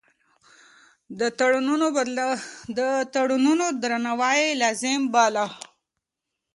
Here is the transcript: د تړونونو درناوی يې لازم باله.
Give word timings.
د 2.75 3.07
تړونونو 3.13 3.65
درناوی 3.81 4.37
يې 4.45 4.57
لازم 4.61 5.01
باله. 5.13 5.45